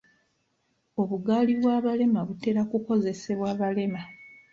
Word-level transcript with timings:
Obugaali 1.01 1.53
bw'abalema 1.59 2.21
butera 2.27 2.61
kukozesebwa 2.69 3.49
balema. 3.59 4.01